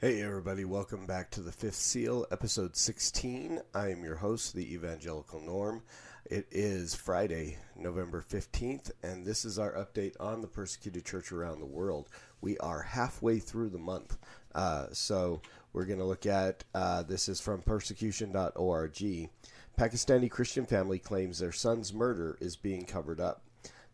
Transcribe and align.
Hey, 0.00 0.22
everybody, 0.22 0.64
welcome 0.64 1.06
back 1.06 1.28
to 1.32 1.40
the 1.40 1.50
Fifth 1.50 1.74
Seal, 1.74 2.24
episode 2.30 2.76
16. 2.76 3.60
I 3.74 3.88
am 3.88 4.04
your 4.04 4.14
host, 4.14 4.54
the 4.54 4.72
Evangelical 4.72 5.40
Norm. 5.40 5.82
It 6.24 6.46
is 6.52 6.94
Friday, 6.94 7.58
November 7.74 8.24
15th, 8.30 8.92
and 9.02 9.26
this 9.26 9.44
is 9.44 9.58
our 9.58 9.72
update 9.72 10.14
on 10.20 10.40
the 10.40 10.46
persecuted 10.46 11.04
church 11.04 11.32
around 11.32 11.58
the 11.58 11.66
world. 11.66 12.10
We 12.40 12.56
are 12.58 12.80
halfway 12.80 13.40
through 13.40 13.70
the 13.70 13.78
month, 13.78 14.16
uh, 14.54 14.86
so 14.92 15.42
we're 15.72 15.84
going 15.84 15.98
to 15.98 16.04
look 16.04 16.26
at 16.26 16.62
uh, 16.76 17.02
this 17.02 17.28
is 17.28 17.40
from 17.40 17.62
persecution.org. 17.62 19.28
Pakistani 19.76 20.30
Christian 20.30 20.64
family 20.64 21.00
claims 21.00 21.40
their 21.40 21.50
son's 21.50 21.92
murder 21.92 22.38
is 22.40 22.54
being 22.54 22.84
covered 22.84 23.18
up. 23.18 23.42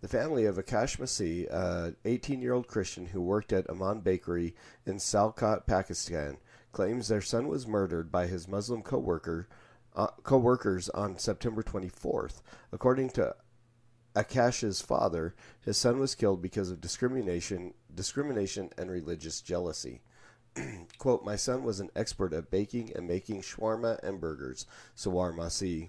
The 0.05 0.19
family 0.19 0.45
of 0.45 0.57
Akash 0.57 0.99
Masih, 0.99 1.51
an 1.51 1.97
18 2.05 2.43
year 2.43 2.53
old 2.53 2.69
Christian 2.69 3.07
who 3.07 3.23
worked 3.23 3.55
at 3.55 3.71
Aman 3.71 4.01
Bakery 4.01 4.55
in 4.85 4.96
Sialkot, 4.96 5.66
Pakistan, 5.66 6.37
claims 6.73 7.09
their 7.09 7.23
son 7.23 7.49
was 7.49 7.66
murdered 7.66 8.13
by 8.13 8.27
his 8.27 8.46
Muslim 8.46 8.83
co 8.83 8.99
worker. 8.99 9.49
Uh, 9.96 10.09
co-workers 10.23 10.91
on 10.91 11.16
September 11.16 11.63
24th. 11.63 12.43
According 12.71 13.11
to 13.11 13.35
Akash's 14.15 14.83
father, 14.83 15.35
his 15.63 15.79
son 15.79 15.99
was 15.99 16.15
killed 16.15 16.43
because 16.43 16.71
of 16.71 16.83
discrimination, 16.83 17.73
discrimination 17.95 18.68
and 18.77 18.91
religious 18.91 19.41
jealousy. 19.41 20.02
Quote, 20.99 21.24
My 21.24 21.37
son 21.37 21.65
was 21.65 21.80
an 21.80 21.89
expert 21.96 22.35
at 22.35 22.51
baking 22.51 22.93
and 22.95 23.09
making 23.09 23.41
shawarma 23.41 24.01
and 24.02 24.21
burgers, 24.21 24.66
Sawar 24.95 25.35
Masih 25.35 25.89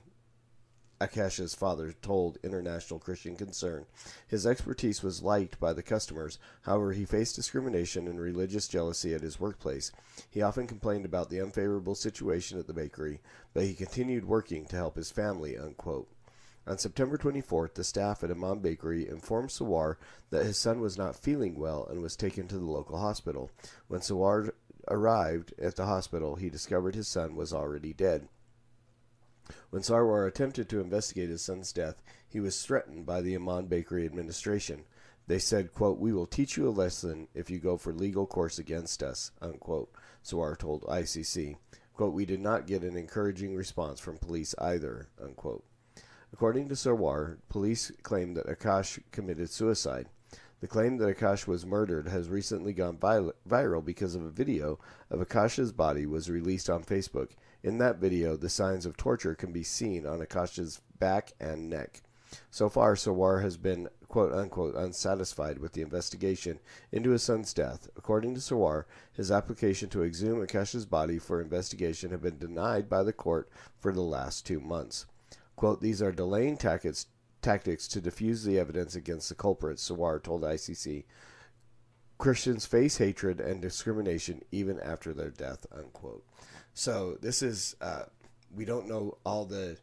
Akash's 1.01 1.53
father 1.53 1.93
told 2.01 2.37
International 2.43 2.99
Christian 2.99 3.35
Concern. 3.35 3.85
His 4.27 4.45
expertise 4.45 5.03
was 5.03 5.21
liked 5.21 5.59
by 5.59 5.73
the 5.73 5.83
customers. 5.83 6.39
However, 6.61 6.93
he 6.93 7.05
faced 7.05 7.35
discrimination 7.35 8.07
and 8.07 8.19
religious 8.19 8.67
jealousy 8.67 9.13
at 9.13 9.21
his 9.21 9.39
workplace. 9.39 9.91
He 10.29 10.41
often 10.41 10.67
complained 10.67 11.05
about 11.05 11.29
the 11.29 11.41
unfavorable 11.41 11.95
situation 11.95 12.57
at 12.57 12.67
the 12.67 12.73
bakery, 12.73 13.19
but 13.53 13.63
he 13.63 13.73
continued 13.73 14.25
working 14.25 14.65
to 14.67 14.75
help 14.75 14.95
his 14.95 15.11
family. 15.11 15.57
Unquote. 15.57 16.07
On 16.67 16.77
September 16.79 17.17
24th, 17.17 17.75
the 17.75 17.83
staff 17.83 18.23
at 18.23 18.31
Imam 18.31 18.59
Bakery 18.59 19.07
informed 19.07 19.51
Sawar 19.51 19.97
that 20.31 20.45
his 20.45 20.57
son 20.57 20.79
was 20.79 20.97
not 20.97 21.15
feeling 21.15 21.59
well 21.59 21.85
and 21.87 22.01
was 22.01 22.15
taken 22.15 22.47
to 22.47 22.57
the 22.57 22.65
local 22.65 22.97
hospital. 22.97 23.51
When 23.87 24.01
Sawar 24.01 24.51
arrived 24.87 25.53
at 25.61 25.75
the 25.75 25.85
hospital, 25.85 26.35
he 26.35 26.49
discovered 26.49 26.95
his 26.95 27.07
son 27.07 27.35
was 27.35 27.53
already 27.53 27.93
dead. 27.93 28.29
When 29.69 29.81
Sarwar 29.81 30.27
attempted 30.27 30.69
to 30.69 30.79
investigate 30.79 31.29
his 31.29 31.41
son's 31.41 31.71
death, 31.71 32.01
he 32.27 32.39
was 32.39 32.61
threatened 32.61 33.05
by 33.05 33.21
the 33.21 33.35
Amman 33.35 33.67
Bakery 33.67 34.05
administration. 34.05 34.85
They 35.27 35.39
said, 35.39 35.73
quote, 35.73 35.99
We 35.99 36.13
will 36.13 36.27
teach 36.27 36.57
you 36.57 36.67
a 36.67 36.69
lesson 36.69 37.27
if 37.33 37.49
you 37.49 37.59
go 37.59 37.77
for 37.77 37.93
legal 37.93 38.27
course 38.27 38.59
against 38.59 39.01
us, 39.01 39.31
unquote, 39.41 39.91
Sawar 40.23 40.57
told 40.57 40.83
ICC. 40.83 41.57
Quote, 41.93 42.13
We 42.13 42.25
did 42.25 42.39
not 42.39 42.67
get 42.67 42.83
an 42.83 42.95
encouraging 42.95 43.55
response 43.55 43.99
from 43.99 44.17
police 44.17 44.53
either, 44.59 45.09
unquote. 45.21 45.63
According 46.33 46.67
to 46.69 46.75
Sarwar, 46.75 47.37
police 47.49 47.91
claimed 48.03 48.35
that 48.37 48.47
Akash 48.47 48.99
committed 49.11 49.49
suicide. 49.49 50.09
The 50.59 50.67
claim 50.67 50.97
that 50.97 51.17
Akash 51.17 51.47
was 51.47 51.65
murdered 51.65 52.07
has 52.07 52.27
recently 52.29 52.73
gone 52.73 52.97
viral 52.97 53.85
because 53.85 54.15
of 54.15 54.23
a 54.23 54.29
video 54.29 54.79
of 55.09 55.19
Akash's 55.19 55.71
body 55.71 56.05
was 56.05 56.29
released 56.29 56.69
on 56.69 56.83
Facebook. 56.83 57.31
In 57.65 57.79
that 57.79 57.97
video, 57.97 58.37
the 58.37 58.47
signs 58.47 58.85
of 58.85 58.95
torture 58.95 59.33
can 59.33 59.51
be 59.51 59.63
seen 59.63 60.05
on 60.05 60.19
Akash's 60.19 60.81
back 60.99 61.33
and 61.39 61.67
neck. 61.67 62.03
So 62.51 62.69
far, 62.69 62.93
Sawar 62.93 63.41
has 63.41 63.57
been 63.57 63.89
quote 64.07 64.31
unquote 64.33 64.75
unsatisfied 64.75 65.57
with 65.57 65.73
the 65.73 65.81
investigation 65.81 66.59
into 66.91 67.09
his 67.09 67.23
son's 67.23 67.55
death. 67.55 67.89
According 67.97 68.35
to 68.35 68.39
Sawar, 68.39 68.85
his 69.13 69.31
application 69.31 69.89
to 69.89 70.03
exhume 70.03 70.45
Akash's 70.45 70.85
body 70.85 71.17
for 71.17 71.41
investigation 71.41 72.11
had 72.11 72.21
been 72.21 72.37
denied 72.37 72.87
by 72.87 73.01
the 73.01 73.11
court 73.11 73.49
for 73.79 73.91
the 73.91 74.01
last 74.01 74.45
two 74.45 74.59
months. 74.59 75.07
Quote, 75.55 75.81
These 75.81 76.03
are 76.03 76.11
delaying 76.11 76.57
tactics, 76.57 77.07
tactics 77.41 77.87
to 77.87 77.99
defuse 77.99 78.45
the 78.45 78.59
evidence 78.59 78.93
against 78.95 79.27
the 79.27 79.33
culprits, 79.33 79.89
Sawar 79.89 80.21
told 80.21 80.43
ICC. 80.43 81.05
Christians 82.17 82.65
face 82.65 82.97
hatred 82.97 83.39
and 83.39 83.61
discrimination 83.61 84.41
even 84.51 84.79
after 84.79 85.13
their 85.13 85.29
death, 85.29 85.65
unquote. 85.71 86.25
So 86.73 87.17
this 87.21 87.41
is 87.41 87.75
uh, 87.81 88.03
we 88.53 88.65
don't 88.65 88.87
know 88.87 89.17
all 89.25 89.45
the 89.45 89.77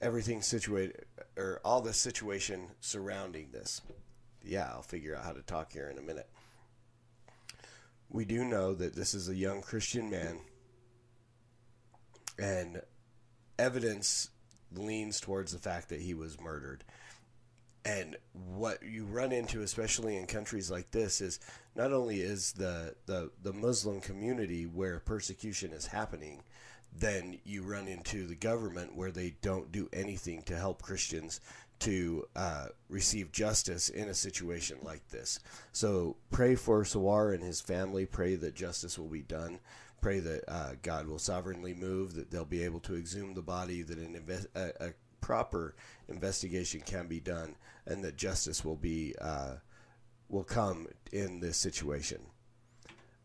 everything 0.00 0.42
situated 0.42 1.04
or 1.36 1.60
all 1.64 1.80
the 1.80 1.92
situation 1.92 2.68
surrounding 2.80 3.50
this. 3.52 3.82
Yeah, 4.42 4.68
I'll 4.72 4.82
figure 4.82 5.16
out 5.16 5.24
how 5.24 5.32
to 5.32 5.42
talk 5.42 5.72
here 5.72 5.88
in 5.90 5.98
a 5.98 6.02
minute. 6.02 6.28
We 8.08 8.24
do 8.24 8.44
know 8.44 8.74
that 8.74 8.94
this 8.94 9.14
is 9.14 9.28
a 9.28 9.34
young 9.34 9.60
Christian 9.60 10.10
man, 10.10 10.40
and 12.38 12.82
evidence 13.58 14.30
leans 14.72 15.20
towards 15.20 15.52
the 15.52 15.58
fact 15.58 15.88
that 15.90 16.00
he 16.00 16.14
was 16.14 16.40
murdered. 16.40 16.84
And 17.84 18.16
what 18.32 18.82
you 18.82 19.04
run 19.04 19.32
into, 19.32 19.62
especially 19.62 20.16
in 20.16 20.26
countries 20.26 20.70
like 20.70 20.90
this, 20.90 21.20
is 21.20 21.40
not 21.74 21.92
only 21.92 22.20
is 22.20 22.52
the, 22.52 22.94
the, 23.06 23.30
the 23.42 23.54
Muslim 23.54 24.00
community 24.00 24.64
where 24.66 25.00
persecution 25.00 25.72
is 25.72 25.86
happening, 25.86 26.42
then 26.92 27.38
you 27.44 27.62
run 27.62 27.88
into 27.88 28.26
the 28.26 28.34
government 28.34 28.96
where 28.96 29.10
they 29.10 29.34
don't 29.40 29.72
do 29.72 29.88
anything 29.92 30.42
to 30.42 30.56
help 30.56 30.82
Christians 30.82 31.40
to 31.78 32.26
uh, 32.36 32.66
receive 32.90 33.32
justice 33.32 33.88
in 33.88 34.08
a 34.08 34.14
situation 34.14 34.76
like 34.82 35.08
this. 35.08 35.40
So 35.72 36.16
pray 36.30 36.54
for 36.56 36.84
Sawar 36.84 37.34
and 37.34 37.42
his 37.42 37.60
family. 37.60 38.04
Pray 38.04 38.34
that 38.36 38.54
justice 38.54 38.98
will 38.98 39.08
be 39.08 39.22
done. 39.22 39.60
Pray 40.02 40.18
that 40.20 40.44
uh, 40.48 40.72
God 40.82 41.06
will 41.06 41.18
sovereignly 41.18 41.72
move, 41.72 42.14
that 42.14 42.30
they'll 42.30 42.44
be 42.44 42.64
able 42.64 42.80
to 42.80 42.96
exhume 42.96 43.34
the 43.34 43.42
body, 43.42 43.82
that 43.82 43.98
an 43.98 44.20
inve- 44.26 44.92
proper 45.20 45.74
investigation 46.08 46.80
can 46.80 47.06
be 47.06 47.20
done, 47.20 47.56
and 47.86 48.02
that 48.04 48.16
justice 48.16 48.64
will 48.64 48.76
be 48.76 49.14
uh, 49.20 49.54
will 50.28 50.44
come 50.44 50.86
in 51.12 51.40
this 51.40 51.56
situation. 51.56 52.20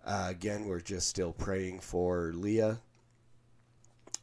Uh, 0.06 0.28
again, 0.30 0.66
we're 0.66 0.80
just 0.80 1.08
still 1.08 1.32
praying 1.32 1.80
for 1.80 2.32
Leah. 2.34 2.80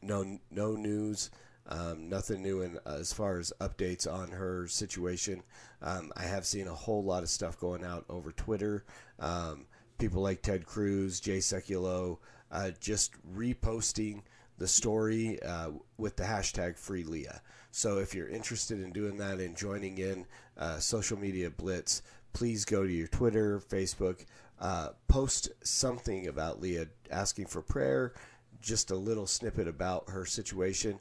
No, 0.00 0.38
no 0.50 0.72
news. 0.74 1.30
Um, 1.66 2.08
nothing 2.08 2.42
new 2.42 2.62
in, 2.62 2.78
uh, 2.84 2.96
as 2.98 3.12
far 3.12 3.38
as 3.38 3.52
updates 3.60 4.12
on 4.12 4.30
her 4.30 4.66
situation. 4.66 5.42
Um, 5.80 6.12
I 6.16 6.24
have 6.24 6.44
seen 6.44 6.66
a 6.66 6.74
whole 6.74 7.04
lot 7.04 7.22
of 7.22 7.28
stuff 7.28 7.58
going 7.58 7.84
out 7.84 8.04
over 8.08 8.32
Twitter. 8.32 8.84
Um, 9.20 9.66
people 9.98 10.22
like 10.22 10.42
Ted 10.42 10.66
Cruz, 10.66 11.20
Jay 11.20 11.38
Sekulow, 11.38 12.18
uh, 12.50 12.72
just 12.80 13.14
reposting 13.34 14.22
the 14.62 14.68
story 14.68 15.42
uh, 15.42 15.70
with 15.98 16.14
the 16.14 16.22
hashtag 16.22 16.78
Free 16.78 17.02
Leah. 17.02 17.42
So 17.72 17.98
if 17.98 18.14
you're 18.14 18.28
interested 18.28 18.80
in 18.80 18.92
doing 18.92 19.16
that 19.16 19.40
and 19.40 19.56
joining 19.56 19.98
in 19.98 20.24
uh, 20.56 20.78
social 20.78 21.18
media 21.18 21.50
blitz, 21.50 22.02
please 22.32 22.64
go 22.64 22.84
to 22.84 22.92
your 22.92 23.08
Twitter, 23.08 23.58
Facebook, 23.58 24.24
uh, 24.60 24.90
post 25.08 25.50
something 25.64 26.28
about 26.28 26.62
Leah 26.62 26.86
asking 27.10 27.46
for 27.46 27.60
prayer, 27.60 28.14
just 28.60 28.92
a 28.92 28.96
little 28.96 29.26
snippet 29.26 29.66
about 29.66 30.08
her 30.10 30.24
situation. 30.24 31.00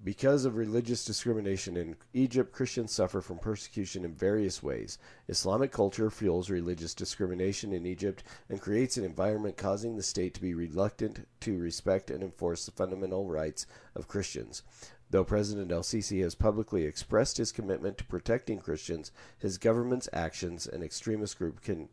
Because 0.05 0.45
of 0.45 0.55
religious 0.55 1.03
discrimination 1.03 1.75
in 1.75 1.95
Egypt, 2.13 2.51
Christians 2.53 2.91
suffer 2.91 3.21
from 3.21 3.39
persecution 3.39 4.05
in 4.05 4.13
various 4.13 4.61
ways. 4.61 4.99
Islamic 5.27 5.71
culture 5.71 6.11
fuels 6.11 6.47
religious 6.47 6.93
discrimination 6.93 7.73
in 7.73 7.87
Egypt 7.87 8.23
and 8.47 8.61
creates 8.61 8.97
an 8.97 9.03
environment 9.03 9.57
causing 9.57 9.95
the 9.95 10.03
state 10.03 10.35
to 10.35 10.41
be 10.41 10.53
reluctant 10.53 11.27
to 11.39 11.57
respect 11.57 12.11
and 12.11 12.21
enforce 12.21 12.67
the 12.67 12.71
fundamental 12.71 13.27
rights 13.27 13.65
of 13.95 14.07
Christians. 14.07 14.61
Though 15.09 15.23
President 15.23 15.71
El 15.71 15.81
Sisi 15.81 16.21
has 16.21 16.35
publicly 16.35 16.83
expressed 16.83 17.37
his 17.37 17.51
commitment 17.51 17.97
to 17.97 18.05
protecting 18.05 18.59
Christians, 18.59 19.11
his 19.39 19.57
government's 19.57 20.07
actions 20.13 20.67
and 20.67 20.83
extremist 20.83 21.39
group 21.39 21.61
can 21.61 21.89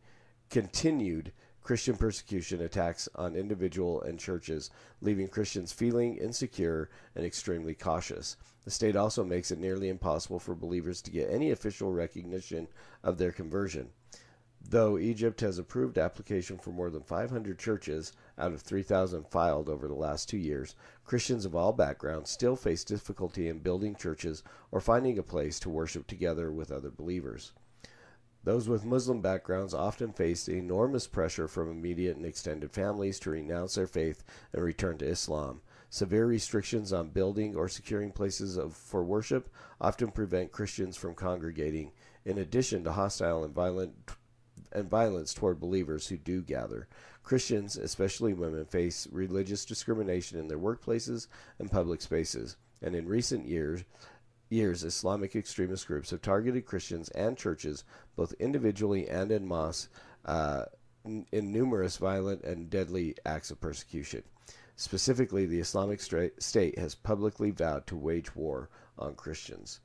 continued 0.50 1.32
Christian 1.62 1.96
persecution 1.96 2.60
attacks 2.60 3.08
on 3.14 3.36
individual 3.36 4.02
and 4.02 4.18
churches, 4.18 4.70
leaving 5.00 5.28
Christians 5.28 5.72
feeling 5.72 6.16
insecure 6.16 6.90
and 7.14 7.24
extremely 7.24 7.74
cautious. 7.74 8.36
The 8.64 8.70
state 8.70 8.96
also 8.96 9.24
makes 9.24 9.50
it 9.52 9.60
nearly 9.60 9.88
impossible 9.88 10.40
for 10.40 10.56
believers 10.56 11.00
to 11.02 11.12
get 11.12 11.30
any 11.30 11.52
official 11.52 11.92
recognition 11.92 12.66
of 13.04 13.18
their 13.18 13.30
conversion. 13.30 13.90
Though 14.68 14.98
Egypt 14.98 15.40
has 15.40 15.58
approved 15.58 15.98
application 15.98 16.58
for 16.58 16.70
more 16.70 16.88
than 16.90 17.02
500 17.02 17.58
churches 17.58 18.12
out 18.38 18.52
of 18.52 18.62
3,000 18.62 19.28
filed 19.28 19.68
over 19.68 19.86
the 19.86 19.94
last 19.94 20.28
two 20.28 20.38
years, 20.38 20.74
Christians 21.04 21.44
of 21.44 21.54
all 21.54 21.72
backgrounds 21.72 22.30
still 22.30 22.56
face 22.56 22.84
difficulty 22.84 23.48
in 23.48 23.58
building 23.58 23.94
churches 23.94 24.42
or 24.70 24.80
finding 24.80 25.18
a 25.18 25.22
place 25.22 25.58
to 25.60 25.68
worship 25.68 26.06
together 26.06 26.50
with 26.50 26.72
other 26.72 26.90
believers. 26.90 27.52
Those 28.44 28.68
with 28.68 28.84
Muslim 28.84 29.20
backgrounds 29.20 29.72
often 29.72 30.12
face 30.12 30.48
enormous 30.48 31.06
pressure 31.06 31.46
from 31.46 31.70
immediate 31.70 32.16
and 32.16 32.26
extended 32.26 32.72
families 32.72 33.20
to 33.20 33.30
renounce 33.30 33.76
their 33.76 33.86
faith 33.86 34.24
and 34.52 34.64
return 34.64 34.98
to 34.98 35.06
Islam. 35.06 35.60
Severe 35.90 36.26
restrictions 36.26 36.92
on 36.92 37.10
building 37.10 37.54
or 37.54 37.68
securing 37.68 38.10
places 38.10 38.56
of, 38.56 38.74
for 38.74 39.04
worship 39.04 39.48
often 39.80 40.10
prevent 40.10 40.50
Christians 40.50 40.96
from 40.96 41.14
congregating, 41.14 41.92
in 42.24 42.38
addition 42.38 42.82
to 42.84 42.92
hostile 42.92 43.44
and 43.44 43.54
violent 43.54 43.94
and 44.72 44.88
violence 44.88 45.34
toward 45.34 45.60
believers 45.60 46.08
who 46.08 46.16
do 46.16 46.42
gather. 46.42 46.88
Christians, 47.22 47.76
especially 47.76 48.32
women, 48.32 48.64
face 48.64 49.06
religious 49.12 49.64
discrimination 49.64 50.38
in 50.38 50.48
their 50.48 50.58
workplaces 50.58 51.28
and 51.58 51.70
public 51.70 52.00
spaces. 52.00 52.56
And 52.80 52.96
in 52.96 53.06
recent 53.06 53.46
years, 53.46 53.84
years, 54.52 54.84
Islamic 54.84 55.34
extremist 55.34 55.86
groups 55.86 56.10
have 56.10 56.22
targeted 56.22 56.66
Christians 56.66 57.08
and 57.10 57.36
churches, 57.36 57.84
both 58.14 58.34
individually 58.34 59.08
and 59.08 59.32
en 59.32 59.48
masse, 59.48 59.88
uh, 60.24 60.66
in 61.04 61.26
numerous 61.32 61.96
violent 61.96 62.44
and 62.44 62.70
deadly 62.70 63.16
acts 63.26 63.50
of 63.50 63.60
persecution. 63.60 64.22
Specifically, 64.76 65.46
the 65.46 65.60
Islamic 65.60 66.00
State 66.00 66.78
has 66.78 66.94
publicly 66.94 67.50
vowed 67.50 67.86
to 67.86 67.96
wage 67.96 68.36
war 68.36 68.68
on 68.98 69.14
Christians 69.14 69.80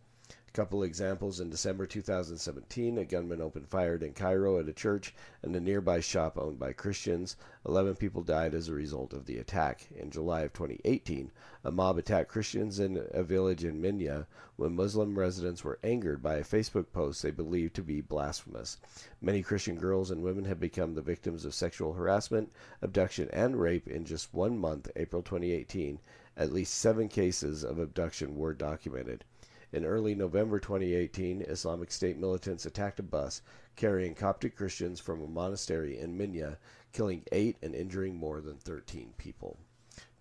couple 0.58 0.82
examples 0.82 1.40
in 1.40 1.52
December 1.52 1.86
2017, 1.86 2.98
a 2.98 3.06
gunman 3.06 3.40
opened 3.40 3.68
fire 3.68 3.94
in 3.98 4.12
Cairo 4.12 4.58
at 4.58 4.68
a 4.68 4.74
church 4.74 5.14
and 5.44 5.56
a 5.56 5.60
nearby 5.60 6.00
shop 6.00 6.36
owned 6.36 6.58
by 6.58 6.74
Christians. 6.74 7.36
11 7.68 7.96
people 7.98 8.24
died 8.24 8.56
as 8.56 8.68
a 8.68 8.74
result 8.74 9.14
of 9.14 9.28
the 9.28 9.38
attack. 9.38 9.88
In 9.96 10.10
July 10.10 10.42
of 10.42 10.54
2018, 10.54 11.30
a 11.64 11.70
mob 11.70 12.00
attacked 12.00 12.30
Christians 12.30 12.80
in 12.80 13.06
a 13.12 13.22
village 13.22 13.64
in 13.64 13.80
Minya 13.80 14.26
when 14.56 14.76
Muslim 14.76 15.20
residents 15.20 15.64
were 15.64 15.78
angered 15.84 16.24
by 16.24 16.38
a 16.38 16.44
Facebook 16.44 16.88
post 16.92 17.22
they 17.22 17.30
believed 17.30 17.76
to 17.76 17.84
be 17.84 18.02
blasphemous. 18.02 18.80
Many 19.22 19.44
Christian 19.44 19.76
girls 19.76 20.10
and 20.10 20.24
women 20.24 20.46
have 20.46 20.60
become 20.60 20.96
the 20.96 21.04
victims 21.04 21.46
of 21.46 21.54
sexual 21.54 21.94
harassment, 21.94 22.52
abduction, 22.82 23.30
and 23.32 23.62
rape 23.62 23.88
in 23.88 24.06
just 24.06 24.34
one 24.34 24.58
month, 24.58 24.90
April 24.96 25.22
2018. 25.22 26.00
At 26.36 26.52
least 26.52 26.74
seven 26.74 27.10
cases 27.10 27.64
of 27.64 27.78
abduction 27.78 28.36
were 28.36 28.56
documented. 28.56 29.24
In 29.78 29.86
early 29.86 30.16
November 30.16 30.60
2018, 30.60 31.44
Islamic 31.44 31.92
State 31.92 32.18
militants 32.18 32.66
attacked 32.66 33.00
a 33.00 33.04
bus 33.04 33.44
carrying 33.76 34.16
Coptic 34.16 34.56
Christians 34.56 35.00
from 35.00 35.22
a 35.22 35.28
monastery 35.28 36.00
in 36.00 36.18
Minya, 36.18 36.58
killing 36.92 37.24
eight 37.32 37.58
and 37.62 37.76
injuring 37.76 38.16
more 38.16 38.42
than 38.42 38.58
13 38.58 39.14
people. 39.20 39.60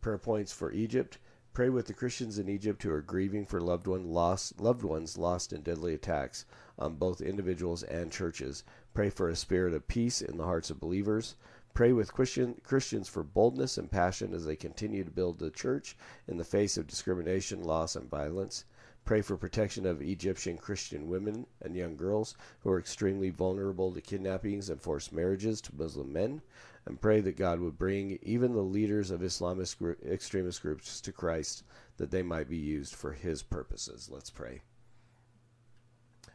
Prayer 0.03 0.19
points 0.19 0.53
for 0.53 0.73
Egypt. 0.73 1.17
Pray 1.55 1.71
with 1.71 1.87
the 1.87 1.95
Christians 1.95 2.39
in 2.39 2.51
Egypt 2.51 2.83
who 2.83 2.91
are 2.91 3.01
grieving 3.01 3.47
for 3.47 3.59
loved, 3.59 3.87
one 3.87 4.11
lost, 4.11 4.61
loved 4.61 4.83
ones 4.83 5.17
lost 5.17 5.55
in 5.55 5.63
deadly 5.63 5.95
attacks 5.95 6.45
on 6.79 6.97
both 6.97 7.23
individuals 7.23 7.83
and 7.83 8.13
churches. 8.13 8.63
Pray 8.93 9.09
for 9.09 9.31
a 9.31 9.35
spirit 9.35 9.73
of 9.73 9.89
peace 9.89 10.21
in 10.21 10.37
the 10.37 10.45
hearts 10.45 10.69
of 10.69 10.81
believers. 10.81 11.35
Pray 11.73 11.95
with 11.95 12.13
Christian, 12.13 12.61
Christians 12.63 13.09
for 13.09 13.23
boldness 13.23 13.79
and 13.79 13.91
passion 13.91 14.35
as 14.35 14.45
they 14.45 14.55
continue 14.55 15.03
to 15.03 15.11
build 15.11 15.39
the 15.39 15.51
church 15.51 15.97
in 16.29 16.37
the 16.37 16.45
face 16.45 16.77
of 16.77 16.87
discrimination, 16.87 17.65
loss, 17.65 17.97
and 17.97 18.11
violence. 18.11 18.67
Pray 19.07 19.23
for 19.23 19.37
protection 19.37 19.87
of 19.87 20.03
Egyptian 20.03 20.59
Christian 20.59 21.09
women 21.09 21.47
and 21.63 21.77
young 21.77 21.97
girls 21.97 22.35
who 22.61 22.71
are 22.71 22.79
extremely 22.81 23.31
vulnerable 23.31 23.93
to 23.93 24.01
kidnappings 24.01 24.69
and 24.69 24.83
forced 24.83 25.13
marriages 25.13 25.61
to 25.61 25.77
Muslim 25.77 26.13
men. 26.13 26.43
And 26.87 27.01
pray 27.01 27.21
that 27.21 27.37
God 27.37 27.61
would 27.61 27.79
bring 27.79 28.19
even 28.23 28.53
the 28.53 28.63
leaders 28.63 29.13
of 29.13 29.21
Islamist 29.21 29.79
group, 29.79 30.05
extremist 30.05 30.61
groups 30.61 31.01
to 31.03 31.13
Christ 31.13 31.63
that 31.99 32.11
they 32.11 32.25
might 32.25 32.49
be 32.49 32.57
used 32.57 32.97
for 32.97 33.13
His 33.13 33.45
purposes. 33.45 34.11
Let's 34.13 34.31
pray. 34.31 34.63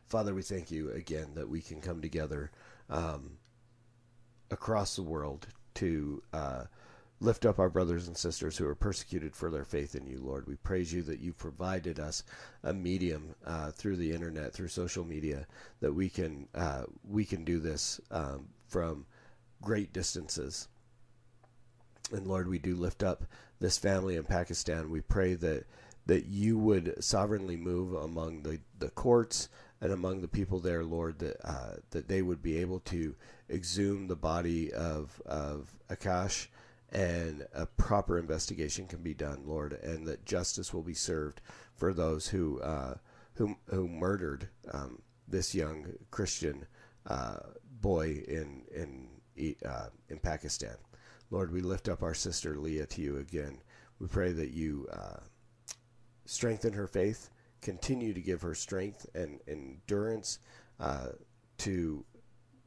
Father, 0.08 0.34
we 0.34 0.42
thank 0.42 0.72
you 0.72 0.92
again 0.92 1.32
that 1.36 1.50
we 1.50 1.60
can 1.60 1.82
come 1.82 2.02
together 2.02 2.52
um, 2.90 3.32
across 4.50 4.96
the 4.96 5.04
world 5.04 5.46
to. 5.76 6.24
Uh, 6.32 6.64
lift 7.22 7.46
up 7.46 7.60
our 7.60 7.70
brothers 7.70 8.08
and 8.08 8.18
sisters 8.18 8.58
who 8.58 8.68
are 8.68 8.76
persecuted 8.76 9.36
for 9.36 9.52
their 9.52 9.64
faith 9.64 9.96
in 9.96 10.08
you, 10.08 10.20
Lord. 10.20 10.48
We 10.48 10.56
praise 10.56 10.92
you 10.92 11.04
that 11.04 11.20
you 11.20 11.34
provided 11.34 12.00
us 12.00 12.24
a 12.64 12.74
medium 12.74 13.36
uh, 13.46 13.70
through 13.72 13.98
the 13.98 14.12
internet, 14.12 14.54
through 14.54 14.70
social 14.70 15.06
media, 15.06 15.46
that 15.80 15.94
we 15.94 16.10
can 16.10 16.48
uh, 16.56 16.84
we 17.08 17.24
can 17.24 17.44
do 17.44 17.60
this 17.60 18.02
um, 18.10 18.48
from 18.68 19.06
great 19.62 19.94
distances. 19.94 20.68
And 22.12 22.28
Lord, 22.28 22.50
we 22.50 22.58
do 22.58 22.76
lift 22.76 23.04
up 23.04 23.24
this 23.60 23.78
family 23.78 24.16
in 24.16 24.24
Pakistan. 24.24 24.90
We 24.90 25.02
pray 25.02 25.36
that 25.36 25.66
that 26.08 26.26
you 26.26 26.58
would 26.58 26.96
sovereignly 27.04 27.56
move 27.56 27.94
among 27.94 28.42
the, 28.42 28.60
the 28.80 28.90
courts 28.90 29.48
and 29.80 29.92
among 29.92 30.22
the 30.22 30.28
people 30.28 30.60
there, 30.60 30.84
Lord, 30.84 31.20
that 31.20 31.38
uh, 31.44 31.76
that 31.92 32.08
they 32.08 32.24
would 32.24 32.42
be 32.42 32.58
able 32.58 32.80
to 32.80 33.16
exhume 33.48 34.08
the 34.08 34.16
body 34.16 34.74
of 34.74 35.22
of 35.28 35.72
Akash 35.88 36.48
and 36.92 37.48
a 37.54 37.66
proper 37.66 38.20
investigation 38.20 38.86
can 38.86 39.02
be 39.02 39.14
done, 39.14 39.44
Lord, 39.46 39.74
and 39.74 40.06
that 40.08 40.26
justice 40.26 40.74
will 40.74 40.82
be 40.82 40.94
served 40.94 41.42
for 41.76 41.94
those 41.94 42.28
who 42.28 42.60
uh, 42.62 42.96
who 43.36 43.56
who 43.68 43.88
murdered 43.88 44.50
um, 44.74 45.02
this 45.28 45.56
young 45.56 45.88
Christian 46.12 46.66
uh, 47.08 47.38
boy 47.82 48.24
in 48.28 48.64
in 48.74 49.56
uh, 49.66 49.88
in 50.10 50.20
Pakistan. 50.20 50.76
Lord, 51.30 51.52
we 51.52 51.62
lift 51.62 51.88
up 51.88 52.04
our 52.04 52.14
sister 52.14 52.58
Leah 52.58 52.86
to 52.88 53.02
you 53.02 53.18
again. 53.18 53.62
We 54.00 54.08
pray 54.08 54.34
that 54.34 54.52
you 54.52 54.88
uh, 54.92 55.22
strengthen 56.26 56.74
her 56.74 56.88
faith, 56.88 57.30
continue 57.62 58.14
to 58.14 58.22
give 58.22 58.42
her 58.42 58.54
strength 58.54 59.06
and 59.16 59.40
endurance 59.48 60.40
uh, 60.80 61.10
to 61.60 62.04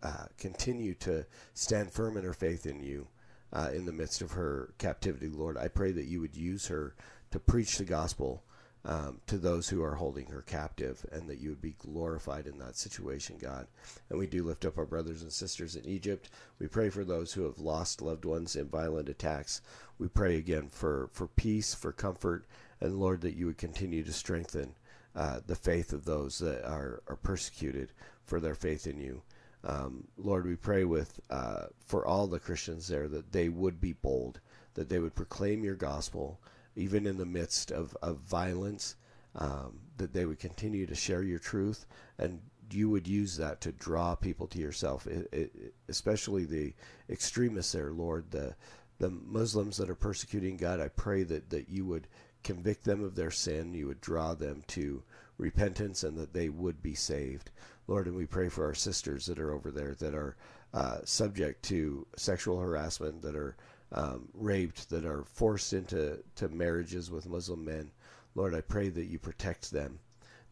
uh, 0.02 0.26
continue 0.38 0.94
to 0.94 1.26
stand 1.52 1.92
firm 1.92 2.16
in 2.16 2.24
her 2.24 2.32
faith 2.32 2.64
in 2.64 2.80
you 2.80 3.06
uh, 3.54 3.70
in 3.72 3.86
the 3.86 3.92
midst 3.92 4.20
of 4.20 4.32
her 4.32 4.74
captivity, 4.78 5.28
Lord. 5.28 5.56
I 5.56 5.68
pray 5.68 5.92
that 5.92 6.06
you 6.06 6.20
would 6.20 6.36
use 6.36 6.66
her 6.66 6.94
to 7.30 7.38
preach 7.38 7.78
the 7.78 7.84
gospel 7.84 8.42
um, 8.86 9.20
to 9.26 9.38
those 9.38 9.68
who 9.68 9.82
are 9.82 9.94
holding 9.94 10.26
her 10.26 10.42
captive 10.42 11.06
and 11.10 11.28
that 11.28 11.38
you 11.38 11.48
would 11.48 11.62
be 11.62 11.76
glorified 11.78 12.46
in 12.46 12.58
that 12.58 12.76
situation, 12.76 13.38
God. 13.40 13.66
And 14.10 14.18
we 14.18 14.26
do 14.26 14.44
lift 14.44 14.64
up 14.66 14.76
our 14.76 14.84
brothers 14.84 15.22
and 15.22 15.32
sisters 15.32 15.74
in 15.74 15.86
Egypt. 15.86 16.28
We 16.58 16.66
pray 16.66 16.90
for 16.90 17.04
those 17.04 17.32
who 17.32 17.44
have 17.44 17.58
lost 17.58 18.02
loved 18.02 18.26
ones 18.26 18.56
in 18.56 18.68
violent 18.68 19.08
attacks. 19.08 19.62
We 19.98 20.08
pray 20.08 20.36
again 20.36 20.68
for, 20.68 21.08
for 21.12 21.28
peace, 21.28 21.72
for 21.72 21.92
comfort, 21.92 22.44
and 22.80 22.98
Lord, 22.98 23.22
that 23.22 23.36
you 23.36 23.46
would 23.46 23.56
continue 23.56 24.02
to 24.02 24.12
strengthen 24.12 24.74
uh, 25.16 25.40
the 25.46 25.54
faith 25.54 25.92
of 25.92 26.04
those 26.04 26.38
that 26.40 26.64
are, 26.68 27.02
are 27.06 27.16
persecuted 27.16 27.92
for 28.24 28.40
their 28.40 28.54
faith 28.54 28.86
in 28.86 28.98
you. 28.98 29.22
Um, 29.64 30.06
Lord, 30.16 30.46
we 30.46 30.56
pray 30.56 30.84
with 30.84 31.20
uh, 31.30 31.66
for 31.86 32.06
all 32.06 32.26
the 32.26 32.38
Christians 32.38 32.86
there 32.86 33.08
that 33.08 33.32
they 33.32 33.48
would 33.48 33.80
be 33.80 33.94
bold, 33.94 34.40
that 34.74 34.88
they 34.88 34.98
would 34.98 35.14
proclaim 35.14 35.64
your 35.64 35.74
gospel, 35.74 36.40
even 36.76 37.06
in 37.06 37.16
the 37.16 37.26
midst 37.26 37.70
of, 37.70 37.96
of 38.02 38.18
violence, 38.18 38.96
um, 39.36 39.80
that 39.96 40.12
they 40.12 40.26
would 40.26 40.38
continue 40.38 40.86
to 40.86 40.94
share 40.94 41.22
your 41.22 41.38
truth 41.38 41.86
and 42.18 42.40
you 42.70 42.90
would 42.90 43.06
use 43.06 43.36
that 43.36 43.60
to 43.60 43.72
draw 43.72 44.14
people 44.14 44.46
to 44.48 44.58
yourself, 44.58 45.06
it, 45.06 45.28
it, 45.32 45.74
especially 45.88 46.44
the 46.44 46.72
extremists 47.08 47.72
there, 47.72 47.92
Lord, 47.92 48.30
the 48.30 48.54
the 48.98 49.10
Muslims 49.10 49.76
that 49.76 49.90
are 49.90 49.96
persecuting 49.96 50.56
God. 50.56 50.80
I 50.80 50.88
pray 50.88 51.24
that 51.24 51.50
that 51.50 51.68
you 51.68 51.84
would 51.86 52.06
convict 52.42 52.84
them 52.84 53.02
of 53.02 53.14
their 53.14 53.30
sin, 53.30 53.74
you 53.74 53.86
would 53.86 54.00
draw 54.00 54.34
them 54.34 54.62
to 54.68 55.02
repentance, 55.38 56.04
and 56.04 56.16
that 56.18 56.32
they 56.32 56.48
would 56.48 56.82
be 56.82 56.94
saved, 56.94 57.50
Lord. 57.86 58.06
And 58.06 58.16
we 58.16 58.26
pray 58.26 58.48
for 58.48 58.64
our 58.64 58.74
sisters 58.74 59.26
that 59.26 59.38
are 59.38 59.52
over 59.52 59.70
there 59.70 59.94
that 59.94 60.14
are 60.14 60.36
uh, 60.72 60.98
subject 61.04 61.62
to 61.64 62.06
sexual 62.16 62.58
harassment, 62.58 63.22
that 63.22 63.36
are 63.36 63.56
um, 63.92 64.28
raped, 64.34 64.90
that 64.90 65.04
are 65.04 65.24
forced 65.24 65.72
into 65.72 66.18
to 66.36 66.48
marriages 66.48 67.10
with 67.10 67.28
Muslim 67.28 67.64
men. 67.64 67.90
Lord, 68.34 68.54
I 68.54 68.60
pray 68.60 68.88
that 68.88 69.06
you 69.06 69.18
protect 69.18 69.70
them, 69.70 70.00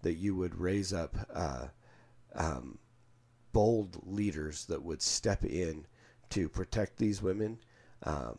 that 0.03 0.15
you 0.15 0.37
would 0.37 0.55
raise 0.55 0.93
up 0.93 1.17
uh, 1.35 1.67
um, 2.35 2.79
bold 3.53 4.01
leaders 4.07 4.65
that 4.67 4.83
would 4.83 5.03
step 5.03 5.45
in 5.45 5.87
to 6.31 6.49
protect 6.49 6.97
these 6.97 7.21
women, 7.21 7.59
um, 8.05 8.39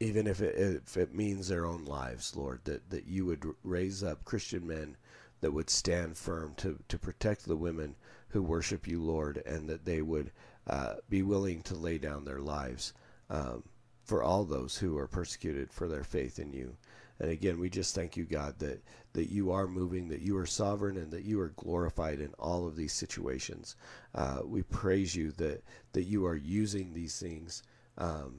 even 0.00 0.26
if 0.26 0.40
it, 0.40 0.56
if 0.56 0.96
it 0.96 1.14
means 1.14 1.48
their 1.48 1.64
own 1.64 1.84
lives, 1.84 2.34
Lord, 2.34 2.60
that, 2.64 2.90
that 2.90 3.06
you 3.06 3.24
would 3.26 3.44
raise 3.62 4.02
up 4.02 4.24
Christian 4.24 4.66
men 4.66 4.96
that 5.40 5.52
would 5.52 5.70
stand 5.70 6.16
firm 6.16 6.54
to, 6.56 6.78
to 6.88 6.98
protect 6.98 7.46
the 7.46 7.56
women 7.56 7.96
who 8.28 8.42
worship 8.42 8.86
you, 8.86 9.02
Lord, 9.02 9.42
and 9.46 9.68
that 9.68 9.84
they 9.84 10.02
would 10.02 10.30
uh, 10.66 10.94
be 11.08 11.22
willing 11.22 11.62
to 11.62 11.74
lay 11.74 11.98
down 11.98 12.24
their 12.24 12.40
lives 12.40 12.92
um, 13.28 13.64
for 14.04 14.22
all 14.22 14.44
those 14.44 14.76
who 14.76 14.98
are 14.98 15.06
persecuted 15.06 15.72
for 15.72 15.88
their 15.88 16.04
faith 16.04 16.38
in 16.38 16.52
you. 16.52 16.76
And 17.18 17.30
again, 17.30 17.60
we 17.60 17.68
just 17.68 17.94
thank 17.94 18.16
you, 18.16 18.24
God, 18.24 18.58
that, 18.60 18.82
that 19.12 19.30
you 19.30 19.52
are 19.52 19.66
moving, 19.66 20.08
that 20.08 20.22
you 20.22 20.38
are 20.38 20.46
sovereign, 20.46 20.96
and 20.96 21.10
that 21.10 21.24
you 21.24 21.40
are 21.40 21.52
glorified 21.56 22.20
in 22.20 22.32
all 22.38 22.66
of 22.66 22.76
these 22.76 22.94
situations. 22.94 23.76
Uh, 24.14 24.40
we 24.44 24.62
praise 24.62 25.14
you 25.14 25.32
that, 25.32 25.62
that 25.92 26.04
you 26.04 26.24
are 26.24 26.36
using 26.36 26.94
these 26.94 27.20
things 27.20 27.62
um, 27.98 28.38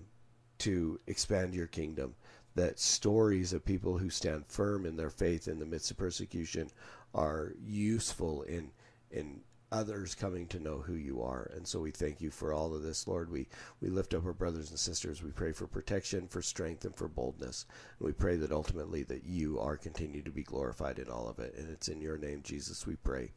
to 0.58 1.00
expand 1.08 1.54
your 1.54 1.68
kingdom, 1.68 2.16
that 2.56 2.80
stories 2.80 3.54
of 3.54 3.66
people 3.66 3.98
who 3.98 4.10
stand 4.10 4.46
firm 4.48 4.86
in 4.86 4.98
their 4.98 5.10
faith 5.10 5.48
in 5.48 5.60
the 5.60 5.66
midst 5.66 5.92
of 5.92 5.98
persecution 5.98 6.70
are 7.14 7.54
useful 7.66 8.44
in, 8.44 8.72
in 9.10 9.42
others 9.72 10.16
coming 10.16 10.48
to 10.48 10.60
know 10.60 10.80
who 10.80 10.94
you 10.96 11.22
are. 11.22 11.50
And 11.56 11.66
so 11.66 11.80
we 11.80 11.92
thank 11.92 12.20
you 12.20 12.30
for 12.30 12.52
all 12.52 12.76
of 12.76 12.84
this, 12.84 13.08
Lord. 13.08 13.32
We, 13.32 13.48
we 13.80 13.90
lift 13.90 14.14
up 14.14 14.26
our 14.26 14.34
brothers 14.34 14.70
and 14.70 14.80
sisters. 14.80 15.24
We 15.24 15.32
pray 15.32 15.54
for 15.54 15.66
protection, 15.66 16.28
for 16.28 16.42
strength, 16.42 16.84
and 16.84 16.96
for 16.96 17.08
boldness. 17.08 17.66
And 18.00 18.06
we 18.06 18.12
pray 18.12 18.36
that 18.38 18.52
ultimately 18.52 19.04
that 19.04 19.24
you 19.26 19.60
are 19.60 19.78
continued 19.78 20.26
to 20.26 20.32
be 20.32 20.44
glorified 20.44 21.00
in 21.00 21.10
all 21.10 21.30
of 21.30 21.40
it. 21.40 21.56
And 21.58 21.70
it's 21.70 21.88
in 21.88 22.02
your 22.02 22.18
name, 22.18 22.42
Jesus, 22.44 22.86
we 22.86 22.98
pray. 22.98 23.32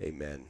Amen. 0.00 0.46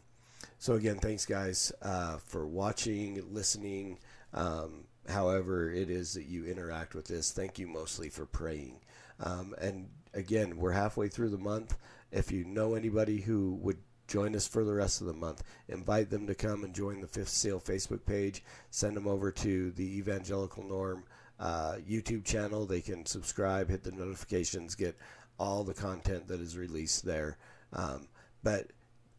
So 0.58 0.74
again, 0.74 0.98
thanks 0.98 1.24
guys 1.24 1.72
uh, 1.82 2.18
for 2.18 2.46
watching, 2.46 3.22
listening, 3.32 3.98
um, 4.34 4.84
however 5.08 5.70
it 5.70 5.90
is 5.90 6.14
that 6.14 6.26
you 6.26 6.44
interact 6.44 6.94
with 6.94 7.06
this. 7.06 7.32
Thank 7.32 7.58
you 7.58 7.66
mostly 7.66 8.08
for 8.08 8.26
praying. 8.26 8.80
Um, 9.20 9.54
and 9.60 9.88
again, 10.14 10.56
we're 10.56 10.72
halfway 10.72 11.08
through 11.08 11.30
the 11.30 11.38
month. 11.38 11.76
If 12.10 12.30
you 12.30 12.44
know 12.44 12.74
anybody 12.74 13.20
who 13.20 13.58
would 13.62 13.78
Join 14.12 14.36
us 14.36 14.46
for 14.46 14.62
the 14.62 14.74
rest 14.74 15.00
of 15.00 15.06
the 15.06 15.14
month. 15.14 15.42
Invite 15.68 16.10
them 16.10 16.26
to 16.26 16.34
come 16.34 16.64
and 16.64 16.74
join 16.74 17.00
the 17.00 17.06
Fifth 17.06 17.30
Seal 17.30 17.58
Facebook 17.58 18.04
page. 18.04 18.44
Send 18.70 18.94
them 18.94 19.06
over 19.06 19.30
to 19.32 19.70
the 19.70 19.96
Evangelical 19.96 20.64
Norm 20.64 21.04
uh, 21.40 21.76
YouTube 21.88 22.22
channel. 22.22 22.66
They 22.66 22.82
can 22.82 23.06
subscribe, 23.06 23.70
hit 23.70 23.82
the 23.82 23.92
notifications, 23.92 24.74
get 24.74 24.98
all 25.38 25.64
the 25.64 25.72
content 25.72 26.28
that 26.28 26.42
is 26.42 26.58
released 26.58 27.06
there. 27.06 27.38
Um, 27.72 28.08
but 28.42 28.66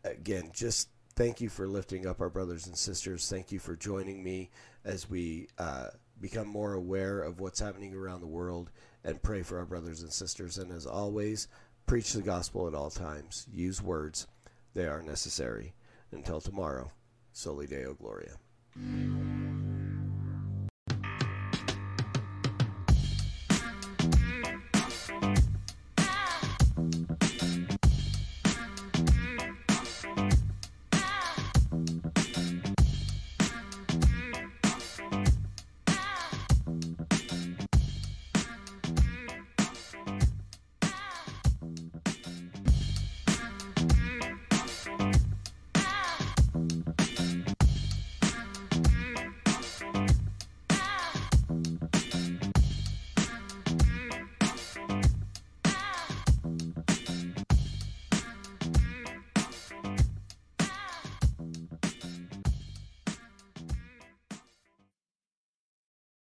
again, 0.04 0.52
just 0.54 0.90
thank 1.16 1.42
you 1.42 1.50
for 1.50 1.68
lifting 1.68 2.06
up 2.06 2.22
our 2.22 2.30
brothers 2.30 2.68
and 2.68 2.78
sisters. 2.78 3.28
Thank 3.28 3.52
you 3.52 3.58
for 3.58 3.76
joining 3.76 4.24
me 4.24 4.52
as 4.86 5.10
we 5.10 5.48
uh, 5.58 5.88
become 6.20 6.48
more 6.48 6.74
aware 6.74 7.22
of 7.22 7.40
what's 7.40 7.60
happening 7.60 7.94
around 7.94 8.22
the 8.22 8.28
world 8.28 8.72
and 9.04 9.22
pray 9.22 9.44
for 9.44 9.58
our 9.58 9.66
brothers 9.66 10.02
and 10.02 10.12
sisters. 10.12 10.58
And 10.58 10.72
as 10.72 10.86
always, 10.86 11.48
preach 11.86 12.14
the 12.14 12.22
gospel 12.22 12.68
at 12.68 12.76
all 12.76 12.90
times. 12.90 13.48
Use 13.52 13.82
words 13.82 14.28
they 14.74 14.86
are 14.86 15.02
necessary. 15.02 15.74
Until 16.12 16.40
tomorrow, 16.40 16.92
Soli 17.32 17.66
Deo 17.66 17.96
Gloria. 17.96 18.36